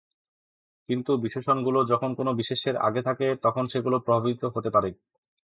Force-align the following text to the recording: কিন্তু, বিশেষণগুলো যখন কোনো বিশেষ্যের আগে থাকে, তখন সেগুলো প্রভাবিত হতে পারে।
কিন্তু, 0.89 1.11
বিশেষণগুলো 1.17 1.79
যখন 1.85 2.09
কোনো 2.15 2.31
বিশেষ্যের 2.33 2.75
আগে 2.79 3.01
থাকে, 3.01 3.27
তখন 3.41 3.63
সেগুলো 3.67 3.97
প্রভাবিত 3.99 4.41
হতে 4.55 4.69
পারে। 4.69 4.89